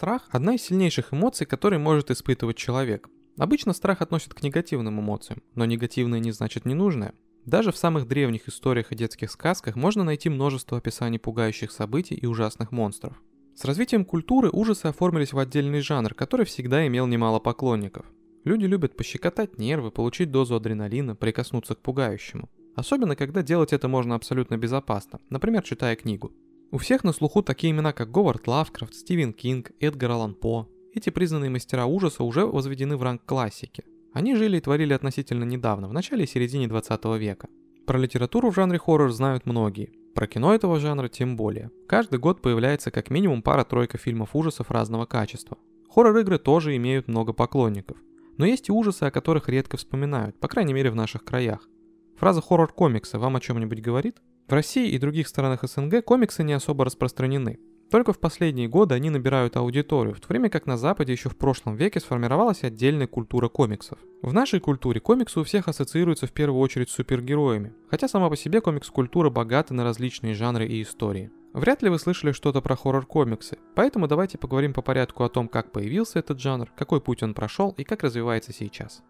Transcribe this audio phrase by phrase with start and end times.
[0.00, 3.10] Страх– одна из сильнейших эмоций, которые может испытывать человек.
[3.36, 7.12] Обычно страх относят к негативным эмоциям, но негативное не значит ненужное.
[7.44, 12.24] Даже в самых древних историях и детских сказках можно найти множество описаний пугающих событий и
[12.24, 13.20] ужасных монстров.
[13.54, 18.06] С развитием культуры ужасы оформились в отдельный жанр, который всегда имел немало поклонников.
[18.44, 22.48] Люди любят пощекотать нервы, получить дозу адреналина, прикоснуться к пугающему.
[22.74, 26.32] Особенно, когда делать это можно абсолютно безопасно, например, читая книгу.
[26.72, 30.68] У всех на слуху такие имена, как Говард Лавкрафт, Стивен Кинг, Эдгар Аллан По.
[30.94, 33.82] Эти признанные мастера ужаса уже возведены в ранг классики.
[34.12, 37.48] Они жили и творили относительно недавно, в начале и середине 20 века.
[37.86, 39.90] Про литературу в жанре хоррор знают многие.
[40.14, 41.72] Про кино этого жанра тем более.
[41.88, 45.58] Каждый год появляется как минимум пара-тройка фильмов ужасов разного качества.
[45.88, 47.98] Хоррор-игры тоже имеют много поклонников.
[48.36, 51.68] Но есть и ужасы, о которых редко вспоминают, по крайней мере в наших краях.
[52.16, 54.18] Фраза хоррор комикса вам о чем-нибудь говорит?
[54.50, 57.60] В России и других странах СНГ комиксы не особо распространены.
[57.88, 61.36] Только в последние годы они набирают аудиторию, в то время как на Западе еще в
[61.36, 64.00] прошлом веке сформировалась отдельная культура комиксов.
[64.22, 68.36] В нашей культуре комиксы у всех ассоциируются в первую очередь с супергероями, хотя сама по
[68.36, 71.30] себе комикс-культура богата на различные жанры и истории.
[71.52, 75.70] Вряд ли вы слышали что-то про хоррор-комиксы, поэтому давайте поговорим по порядку о том, как
[75.70, 79.04] появился этот жанр, какой путь он прошел и как развивается сейчас.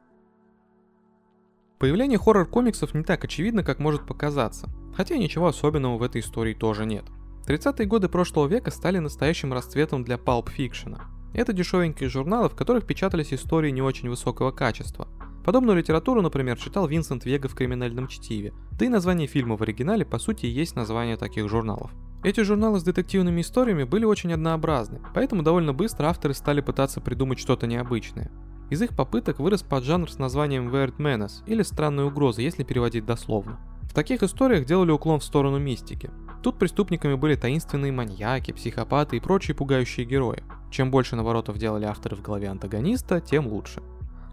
[1.81, 6.87] Появление хоррор-комиксов не так очевидно, как может показаться, хотя ничего особенного в этой истории тоже
[6.87, 7.07] нет–
[7.51, 11.01] 30-е годы прошлого века стали настоящим расцветом для палп-фикшена.
[11.35, 15.09] Это дешевенькие журналы, в которых печатались истории не очень высокого качества.
[15.45, 20.05] Подобную литературу, например, читал Винсент Вега в «Криминальном чтиве», да и название фильма в оригинале
[20.05, 21.91] по сути есть название таких журналов.
[22.23, 27.39] Эти журналы с детективными историями были очень однообразны, поэтому довольно быстро авторы стали пытаться придумать
[27.39, 28.31] что-то необычное.
[28.69, 33.59] Из их попыток вырос поджанр с названием Weird Menace или Странная угроза, если переводить дословно.
[33.85, 36.11] В таких историях делали уклон в сторону мистики.
[36.43, 40.45] Тут преступниками были таинственные маньяки, психопаты и прочие пугающие герои.
[40.71, 43.83] Чем больше наворотов делали авторы в голове антагониста, тем лучше.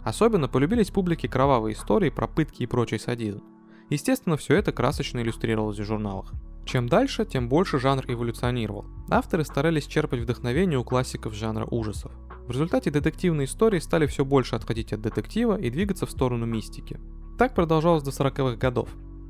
[0.04, 3.44] Особенно полюбились публике кровавые истории про пытки и прочий садизм.
[3.90, 6.34] Естественно, все это красочно иллюстрировалось в журналах.
[6.67, 8.85] Чем дальше, тем больше жанр эволюционировал.
[9.09, 12.11] Авторы старались черпать вдохновение у классиков жанра ужасов.
[12.45, 17.00] В результате детективные истории стали все больше отходить от детектива и двигаться в сторону мистики.
[17.38, 18.89] Так продолжалось до 40-х годов.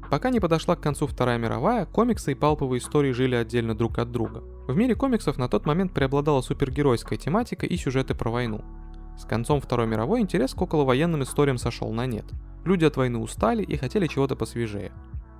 [0.10, 4.12] Пока не подошла к концу Вторая мировая, комиксы и палповые истории жили отдельно друг от
[4.12, 4.42] друга.
[4.68, 8.66] В мире комиксов на тот момент преобладала супергеройская тематика и сюжеты про войну.
[9.16, 12.26] С концом Второй мировой интерес к околовоенным историям сошел на нет.
[12.66, 14.92] Люди от войны устали и хотели чего-то посвежее.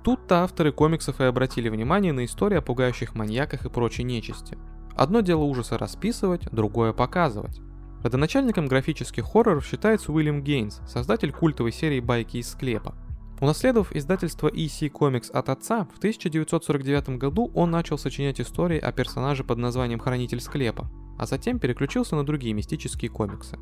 [0.04, 4.56] Тут-то авторы комиксов и обратили внимание на истории о пугающих маньяках и прочей нечисти.
[4.96, 7.60] Одно дело ужасы расписывать, другое показывать.
[8.02, 12.94] Родоначальником графических хорроров считается Уильям Гейнс, создатель культовой серии «Байки из склепа»,
[13.40, 19.44] Унаследовав издательство EC Comics от отца, в 1949 году он начал сочинять истории о персонаже
[19.44, 23.56] под названием Хранитель Склепа, а затем переключился на другие мистические комиксы.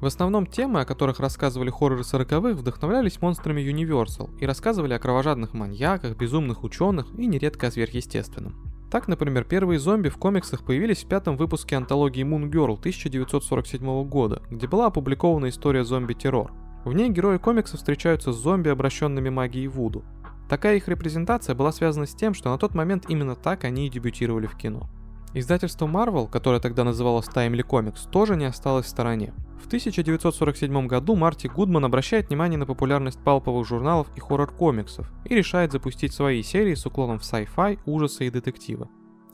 [0.00, 5.54] В основном темы, о которых рассказывали хорроры сороковых, вдохновлялись монстрами Universal и рассказывали о кровожадных
[5.54, 8.88] маньяках, безумных ученых и нередко о сверхъестественном.
[8.90, 14.42] Так, например, первые зомби в комиксах появились в пятом выпуске антологии Moon Girl 1947 года,
[14.50, 16.52] где была опубликована история зомби-террор–
[16.86, 20.04] в ней герои комикса встречаются с зомби, обращенными магией Вуду.
[20.48, 23.90] Такая их репрезентация была связана с тем, что на тот момент именно так они и
[23.90, 24.88] дебютировали в кино.
[25.38, 29.34] Издательство Marvel, которое тогда называлось Timely Comics, тоже не осталось в стороне.
[29.62, 35.72] В 1947 году Марти Гудман обращает внимание на популярность палповых журналов и хоррор-комиксов и решает
[35.72, 38.88] запустить свои серии с уклоном в sci-fi, ужасы и детективы.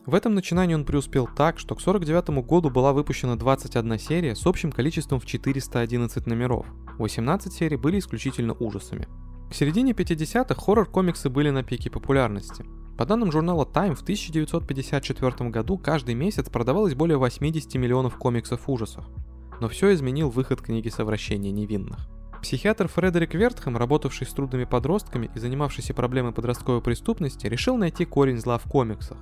[0.05, 4.45] В этом начинании он преуспел так, что к 1949 году была выпущена 21 серия с
[4.45, 6.67] общим количеством в 411 номеров.
[6.99, 9.07] 18 серий были исключительно ужасами.
[9.49, 12.65] К середине 50-х хоррор-комиксы были на пике популярности.
[13.03, 19.05] По данным журнала Time, в 1954 году каждый месяц продавалось более 80 миллионов комиксов ужасов.
[19.61, 22.09] Но все изменил выход книги «Совращение невинных».
[22.43, 28.39] Психиатр Фредерик Вертхэм, работавший с трудными подростками и занимавшийся проблемой подростковой преступности, решил найти корень
[28.39, 29.19] зла в комиксах.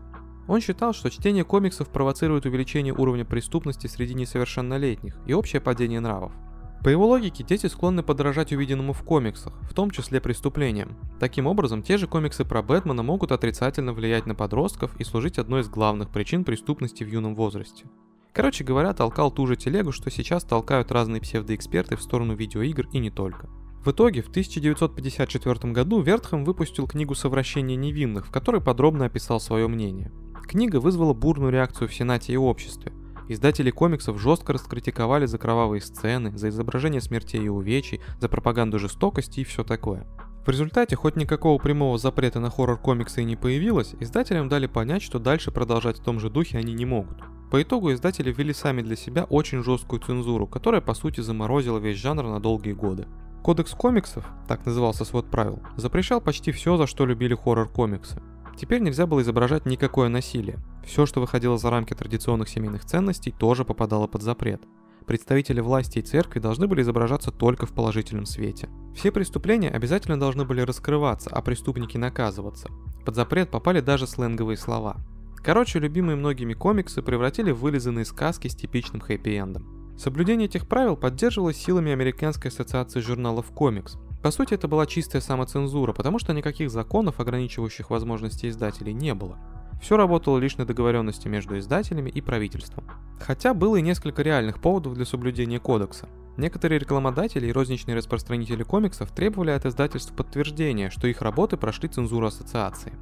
[0.46, 6.32] Он считал, что чтение комиксов провоцирует увеличение уровня преступности среди несовершеннолетних и общее падение нравов.
[6.82, 10.96] По его логике, дети склонны подражать увиденному в комиксах, в том числе преступлениям.
[11.18, 15.60] Таким образом, те же комиксы про Бэтмена могут отрицательно влиять на подростков и служить одной
[15.60, 17.84] из главных причин преступности в юном возрасте.
[18.32, 22.98] Короче говоря, толкал ту же телегу, что сейчас толкают разные псевдоэксперты в сторону видеоигр и
[22.98, 23.50] не только.
[23.84, 29.68] В итоге, в 1954 году Вертхэм выпустил книгу «Совращение невинных», в которой подробно описал свое
[29.68, 30.12] мнение.
[30.48, 32.92] Книга вызвала бурную реакцию в Сенате и обществе.
[33.30, 39.38] Издатели комиксов жестко раскритиковали за кровавые сцены, за изображение смертей и увечий, за пропаганду жестокости
[39.38, 40.04] и все такое.
[40.44, 45.20] В результате, хоть никакого прямого запрета на хоррор-комиксы и не появилось, издателям дали понять, что
[45.20, 47.18] дальше продолжать в том же духе они не могут.
[47.52, 51.98] По итогу издатели ввели сами для себя очень жесткую цензуру, которая по сути заморозила весь
[51.98, 53.06] жанр на долгие годы.
[53.44, 58.20] Кодекс комиксов, так назывался свод правил, запрещал почти все, за что любили хоррор-комиксы.
[58.56, 60.58] Теперь нельзя было изображать никакое насилие.
[60.84, 64.62] Все, что выходило за рамки традиционных семейных ценностей, тоже попадало под запрет
[65.10, 68.68] представители власти и церкви должны были изображаться только в положительном свете.
[68.94, 72.68] Все преступления обязательно должны были раскрываться, а преступники наказываться.
[73.04, 74.98] Под запрет попали даже сленговые слова.
[75.42, 79.98] Короче, любимые многими комиксы превратили в вылизанные сказки с типичным хэппи-эндом.
[79.98, 83.98] Соблюдение этих правил поддерживалось силами Американской ассоциации журналов комикс.
[84.22, 89.40] По сути, это была чистая самоцензура, потому что никаких законов, ограничивающих возможности издателей, не было.
[89.80, 92.84] Все работало лишь на договоренности между издателями и правительством.
[93.18, 96.08] Хотя было и несколько реальных поводов для соблюдения кодекса.
[96.36, 102.26] Некоторые рекламодатели и розничные распространители комиксов требовали от издательств подтверждения, что их работы прошли цензуру
[102.26, 102.92] ассоциации.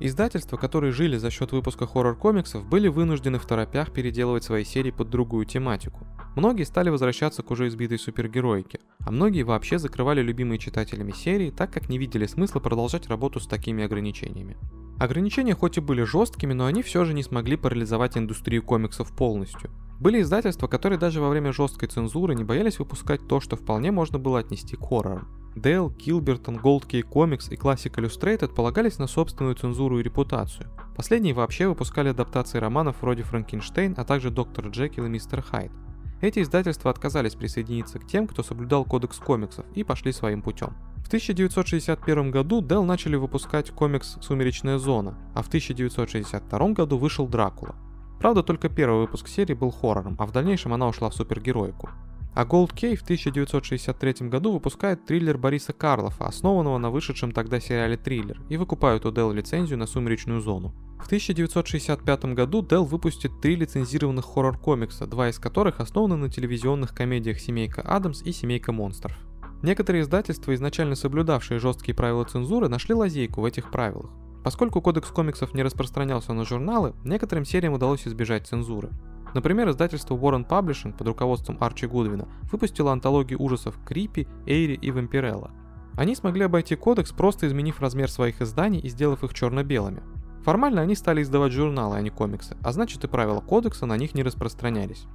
[0.00, 5.08] Издательства, которые жили за счет выпуска хоррор-комиксов, были вынуждены в торопях переделывать свои серии под
[5.08, 6.06] другую тематику.
[6.34, 11.72] Многие стали возвращаться к уже избитой супергероике, а многие вообще закрывали любимые читателями серии, так
[11.72, 14.56] как не видели смысла продолжать работу с такими ограничениями.
[14.98, 19.70] Ограничения хоть и были жесткими, но они все же не смогли парализовать индустрию комиксов полностью.
[20.00, 24.18] Были издательства, которые даже во время жесткой цензуры не боялись выпускать то, что вполне можно
[24.18, 25.28] было отнести к хоррорам.
[25.56, 30.68] Dell, Kilberton, Gold Key Comics и Classic Illustrated полагались на собственную цензуру и репутацию.
[30.96, 35.70] Последние вообще выпускали адаптации романов вроде Франкенштейн, а также Доктор Джекил и Мистер Хайд.
[36.24, 40.72] Эти издательства отказались присоединиться к тем, кто соблюдал кодекс комиксов и пошли своим путем.
[41.04, 47.74] В 1961 году Dell начали выпускать комикс «Сумеречная зона», а в 1962 году вышел «Дракула».
[48.20, 51.90] Правда, только первый выпуск серии был хоррором, а в дальнейшем она ушла в супергероику.
[52.34, 57.98] А Gold Key в 1963 году выпускает триллер Бориса Карлофа, основанного на вышедшем тогда сериале
[57.98, 60.72] «Триллер», и выкупают у Dell лицензию на «Сумеречную зону».
[61.04, 67.40] В 1965 году Dell выпустит три лицензированных хоррор-комикса, два из которых основаны на телевизионных комедиях
[67.40, 69.14] «Семейка Адамс» и «Семейка монстров».
[69.62, 74.12] Некоторые издательства, изначально соблюдавшие жесткие правила цензуры, нашли лазейку в этих правилах.
[74.44, 78.88] Поскольку кодекс комиксов не распространялся на журналы, некоторым сериям удалось избежать цензуры.
[79.34, 85.50] Например, издательство Warren Publishing под руководством Арчи Гудвина выпустило антологии ужасов Крипи, Эйри и Вампирелла.
[85.96, 90.02] Они смогли обойти кодекс, просто изменив размер своих изданий и сделав их черно-белыми.
[90.44, 94.14] Формально они стали издавать журналы, а не комиксы, а значит и правила кодекса на них
[94.14, 95.06] не распространялись.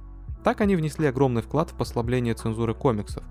[0.44, 3.22] Так они внесли огромный вклад в послабление цензуры комиксов,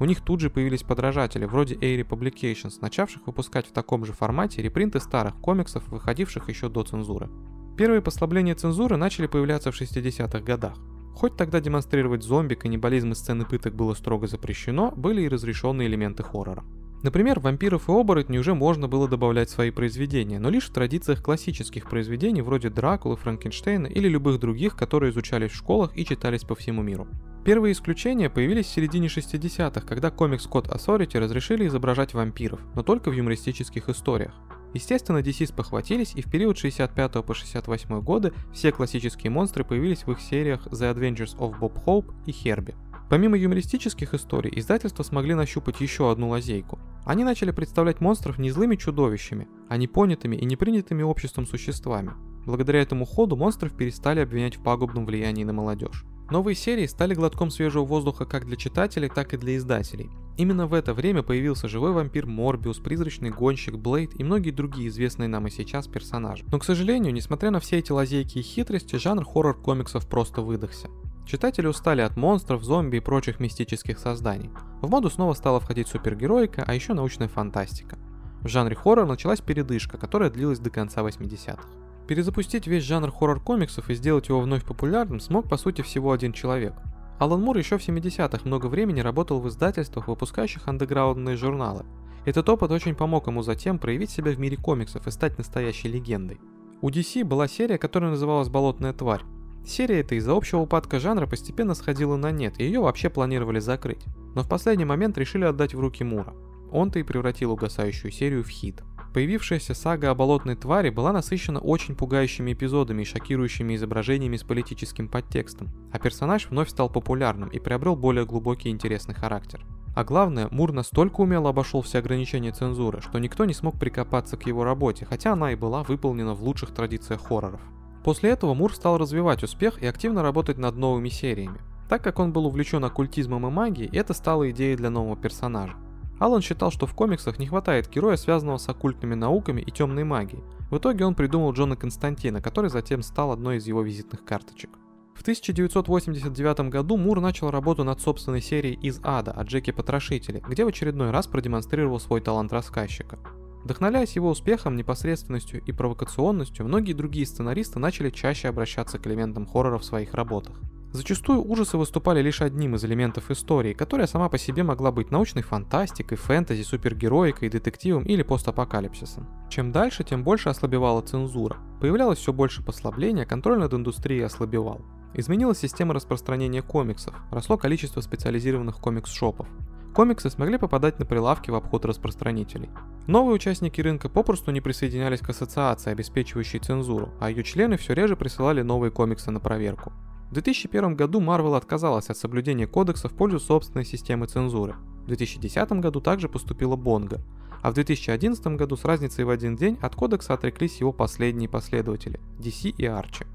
[0.00, 4.62] у них тут же появились подражатели, вроде Airy Publications, начавших выпускать в таком же формате
[4.62, 7.28] репринты старых комиксов, выходивших еще до цензуры.
[7.76, 10.74] Первые послабления цензуры начали появляться в 60-х годах.
[11.14, 16.22] Хоть тогда демонстрировать зомби, каннибализм и сцены пыток было строго запрещено, были и разрешенные элементы
[16.22, 16.64] хоррора.
[17.02, 21.22] Например, вампиров и оборотней уже можно было добавлять в свои произведения, но лишь в традициях
[21.22, 26.56] классических произведений вроде Дракулы, Франкенштейна или любых других, которые изучались в школах и читались по
[26.56, 27.06] всему миру.
[27.44, 33.10] Первые исключения появились в середине 60-х, когда комикс Code Authority разрешили изображать вампиров, но только
[33.10, 34.34] в юмористических историях.
[34.74, 40.12] Естественно, DC спохватились, и в период 65 по 68 годы все классические монстры появились в
[40.12, 42.74] их сериях The Adventures of Bob Hope и Херби.
[43.08, 46.78] Помимо юмористических историй, издательства смогли нащупать еще одну лазейку.
[47.04, 52.12] Они начали представлять монстров не злыми чудовищами, а непонятыми и непринятыми обществом существами.
[52.44, 56.04] Благодаря этому ходу монстров перестали обвинять в пагубном влиянии на молодежь.
[56.30, 60.10] Новые серии стали глотком свежего воздуха как для читателей, так и для издателей.
[60.36, 65.28] Именно в это время появился живой вампир Морбиус, призрачный гонщик Блейд и многие другие известные
[65.28, 66.44] нам и сейчас персонажи.
[66.52, 70.88] Но, к сожалению, несмотря на все эти лазейки и хитрости, жанр хоррор-комиксов просто выдохся.
[71.28, 74.48] Читатели устали от монстров, зомби и прочих мистических созданий.
[74.80, 77.98] В моду снова стала входить супергероика, а еще научная фантастика.
[78.40, 81.62] В жанре хоррор началась передышка, которая длилась до конца 80-х.
[82.06, 86.72] Перезапустить весь жанр хоррор-комиксов и сделать его вновь популярным смог по сути всего один человек.
[87.18, 91.84] Алан Мур еще в 70-х много времени работал в издательствах, выпускающих андеграундные журналы.
[92.24, 96.40] Этот опыт очень помог ему затем проявить себя в мире комиксов и стать настоящей легендой.
[96.80, 99.24] У DC была серия, которая называлась «Болотная тварь».
[99.68, 104.02] Серия эта из-за общего упадка жанра постепенно сходила на нет, и ее вообще планировали закрыть.
[104.34, 106.32] Но в последний момент решили отдать в руки Мура.
[106.72, 108.82] Он-то и превратил угасающую серию в хит.
[109.12, 115.06] Появившаяся сага о болотной твари была насыщена очень пугающими эпизодами и шокирующими изображениями с политическим
[115.06, 119.66] подтекстом, а персонаж вновь стал популярным и приобрел более глубокий и интересный характер.
[119.94, 124.46] А главное, Мур настолько умело обошел все ограничения цензуры, что никто не смог прикопаться к
[124.46, 127.60] его работе, хотя она и была выполнена в лучших традициях хорроров.
[128.04, 131.60] После этого Мур стал развивать успех и активно работать над новыми сериями.
[131.88, 135.74] Так как он был увлечен оккультизмом и магией, это стало идеей для нового персонажа.
[136.18, 140.42] Алан считал, что в комиксах не хватает героя, связанного с оккультными науками и темной магией.
[140.70, 144.70] В итоге он придумал Джона Константина, который затем стал одной из его визитных карточек.
[145.14, 150.64] В 1989 году Мур начал работу над собственной серией «Из ада» о Джеке Потрошителе, где
[150.64, 153.18] в очередной раз продемонстрировал свой талант рассказчика.
[153.64, 159.78] Вдохновляясь его успехом, непосредственностью и провокационностью, многие другие сценаристы начали чаще обращаться к элементам хоррора
[159.78, 160.60] в своих работах.
[160.90, 165.42] Зачастую ужасы выступали лишь одним из элементов истории, которая сама по себе могла быть научной
[165.42, 169.28] фантастикой, фэнтези, супергероикой, детективом или постапокалипсисом.
[169.50, 171.58] Чем дальше, тем больше ослабевала цензура.
[171.80, 174.80] Появлялось все больше послабления, контроль над индустрией ослабевал.
[175.12, 179.46] Изменилась система распространения комиксов, росло количество специализированных комикс-шопов.
[179.94, 182.68] Комиксы смогли попадать на прилавки в обход распространителей.
[183.06, 188.16] Новые участники рынка попросту не присоединялись к ассоциации, обеспечивающей цензуру, а ее члены все реже
[188.16, 189.92] присылали новые комиксы на проверку.
[190.30, 194.74] В 2001 году Marvel отказалась от соблюдения кодекса в пользу собственной системы цензуры.
[195.04, 197.22] В 2010 году также поступила Бонга,
[197.62, 202.20] а в 2011 году с разницей в один день от кодекса отреклись его последние последователи–
[202.38, 203.26] DC и Archie.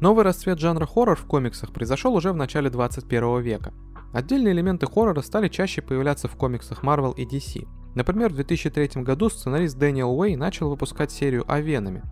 [0.00, 3.72] Новый расцвет жанра хоррор в комиксах произошел уже в начале 21 века.
[4.12, 7.68] Отдельные элементы хоррора стали чаще появляться в комиксах Marvel и DC.
[7.94, 12.04] Например, в 2003 году сценарист Дэниел Уэй начал выпускать серию о Веноме,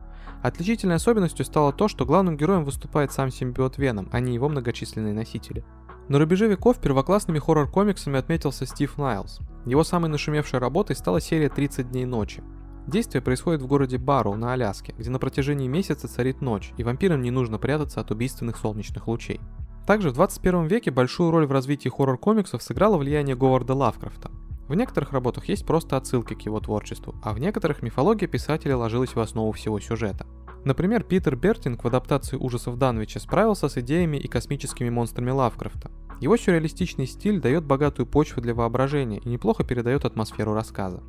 [0.43, 5.15] Отличительной особенностью стало то, что главным героем выступает сам симбиот Веном, а не его многочисленные
[5.15, 5.65] носители.
[6.09, 9.41] На рубеже веков первоклассными хоррор-комиксами отметился Стив Найлз.
[9.65, 12.45] Его самой нашумевшей работой стала серия «30 дней ночи».
[12.87, 17.21] Действие происходит в городе Барроу на Аляске, где на протяжении месяца царит ночь, и вампирам
[17.21, 19.41] не нужно прятаться от убийственных солнечных лучей.
[19.87, 24.31] Также в 21 веке большую роль в развитии хоррор-комиксов сыграло влияние Говарда Лавкрафта.
[24.66, 29.14] В некоторых работах есть просто отсылки к его творчеству, а в некоторых мифология писателя ложилась
[29.14, 30.26] в основу всего сюжета.
[30.64, 35.93] Например, Питер Бертинг в адаптации ужасов Данвича справился с идеями и космическими монстрами Лавкрафта.
[36.21, 41.00] Его сюрреалистичный стиль дает богатую почву для воображения и неплохо передает атмосферу рассказа.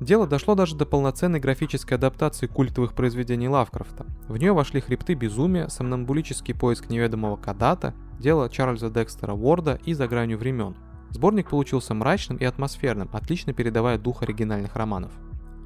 [0.00, 4.04] Дело дошло даже до полноценной графической адаптации культовых произведений Лавкрафта.
[4.28, 10.06] В нее вошли «Хребты безумия», «Сомнамбулический поиск неведомого Кадата», «Дело Чарльза Декстера Уорда» и «За
[10.06, 10.76] гранью времен».
[11.10, 15.12] Сборник получился мрачным и атмосферным, отлично передавая дух оригинальных романов.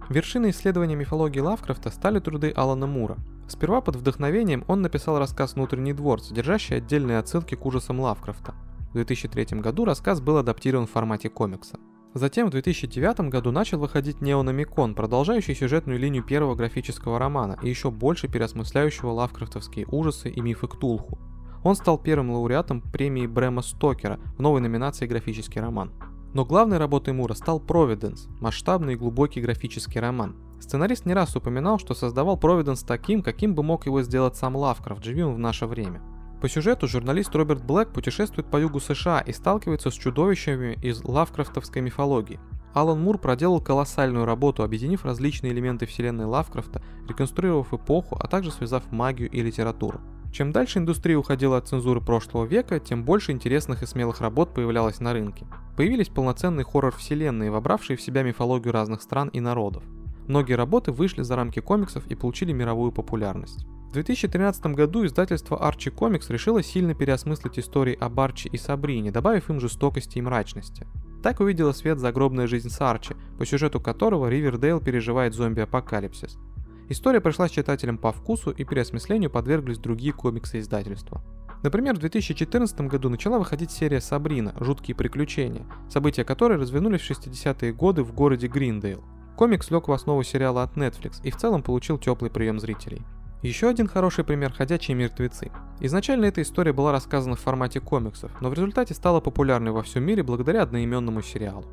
[0.08, 3.16] Вершиной исследования мифологии Лавкрафта стали труды Алана Мура.
[3.48, 8.54] Сперва под вдохновением он написал рассказ «Внутренний двор», содержащий отдельные отсылки к ужасам Лавкрафта.
[8.90, 11.78] В 2003 году рассказ был адаптирован в формате комикса.
[12.12, 17.92] Затем в 2009 году начал выходить Неономикон, продолжающий сюжетную линию первого графического романа и еще
[17.92, 21.20] больше переосмысляющего лавкрафтовские ужасы и мифы Ктулху.
[21.62, 25.92] Он стал первым лауреатом премии Брэма Стокера в новой номинации «Графический роман».
[26.32, 30.36] Но главной работой Мура стал Providence, масштабный и глубокий графический роман.
[30.60, 35.04] Сценарист не раз упоминал, что создавал Providence таким, каким бы мог его сделать сам Лавкрафт,
[35.04, 36.02] живем в наше время.
[36.40, 41.82] По сюжету журналист Роберт Блэк путешествует по югу США и сталкивается с чудовищами из лавкрафтовской
[41.82, 42.40] мифологии.
[42.72, 48.90] Алан Мур проделал колоссальную работу, объединив различные элементы вселенной Лавкрафта, реконструировав эпоху, а также связав
[48.90, 50.00] магию и литературу.
[50.32, 55.00] Чем дальше индустрия уходила от цензуры прошлого века, тем больше интересных и смелых работ появлялось
[55.00, 55.46] на рынке.
[55.76, 59.82] Появились полноценные хоррор-вселенные, вобравшие в себя мифологию разных стран и народов.
[60.26, 63.66] Многие работы вышли за рамки комиксов и получили мировую популярность.
[63.90, 69.50] В 2013 году издательство Archie Comics решило сильно переосмыслить истории об Арчи и Сабрине, добавив
[69.50, 70.86] им жестокости и мрачности.
[71.24, 76.38] Так увидела свет загробная жизнь с Арчи, по сюжету которого Ривердейл переживает зомби-апокалипсис.
[76.88, 81.24] История пришлась читателям по вкусу и переосмыслению подверглись другие комиксы издательства.
[81.64, 84.54] Например, в 2014 году начала выходить серия «Сабрина.
[84.60, 89.02] Жуткие приключения», события которой развернулись в 60-е годы в городе Гриндейл.
[89.36, 93.02] Комикс лег в основу сериала от Netflix и в целом получил теплый прием зрителей.
[93.42, 95.50] Еще один хороший пример– «Ходячие мертвецы».
[95.80, 100.04] Изначально эта история была рассказана в формате комиксов, но в результате стала популярной во всем
[100.04, 101.64] мире благодаря одноименному сериалу.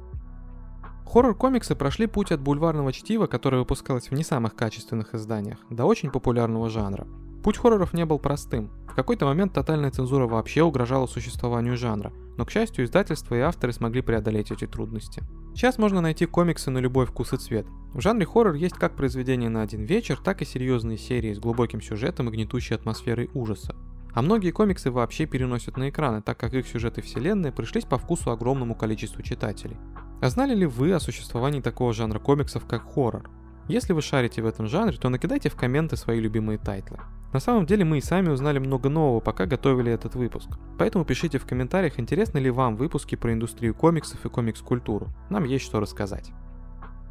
[1.06, 6.10] Хоррор-комиксы прошли путь от бульварного чтива, которое выпускалось в не самых качественных изданиях, до очень
[6.10, 7.06] популярного жанра.
[7.44, 8.72] Путь хорроров не был простым.
[8.88, 13.74] В какой-то момент тотальная цензура вообще угрожала существованию жанра, но, к счастью, издательства и авторы
[13.74, 15.24] смогли преодолеть эти трудности.
[15.54, 17.66] Сейчас можно найти комиксы на любой вкус и цвет.
[17.94, 21.82] В жанре хоррор есть как произведения на один вечер, так и серьезные серии с глубоким
[21.82, 23.76] сюжетом и гнетущей атмосферой ужаса.
[24.14, 28.32] А многие комиксы вообще переносят на экраны, так как их сюжеты вселенной пришлись по вкусу
[28.32, 29.78] огромному количеству читателей.
[30.22, 33.30] А знали ли вы о существовании такого жанра комиксов, как хоррор?
[33.68, 37.00] Если вы шарите в этом жанре, то накидайте в комменты свои любимые тайтлы.
[37.34, 40.50] На самом деле мы и сами узнали много нового, пока готовили этот выпуск.
[40.78, 45.10] Поэтому пишите в комментариях, интересны ли вам выпуски про индустрию комиксов и комикс-культуру.
[45.30, 46.32] Нам есть что рассказать.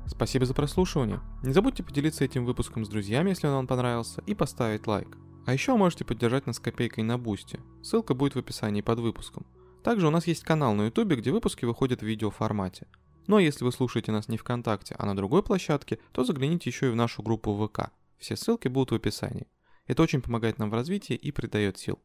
[0.07, 1.21] Спасибо за прослушивание.
[1.43, 5.19] Не забудьте поделиться этим выпуском с друзьями, если он вам понравился, и поставить лайк.
[5.45, 7.61] А еще можете поддержать нас копейкой на Boosty.
[7.83, 9.45] Ссылка будет в описании под выпуском.
[9.85, 12.87] Также у нас есть канал на ютубе, где выпуски выходят в видеоформате.
[13.29, 16.91] А если вы слушаете нас не ВКонтакте, а на другой площадке, то загляните еще и
[16.91, 17.91] в нашу группу ВК.
[18.19, 19.49] Все ссылки будут в описании.
[19.87, 21.99] Это очень помогает нам в развитии и придает сил.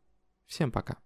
[0.47, 0.97] Всем пока.